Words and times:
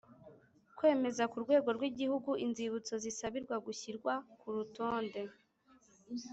Kwemeza 0.77 1.23
ku 1.31 1.37
rwego 1.43 1.69
rw 1.77 1.81
igihugu 1.89 2.29
inzibutso 2.45 2.93
zisabirwa 3.03 3.55
gushyirwa 3.65 4.13
ku 4.39 4.47
rutonde 4.55 5.21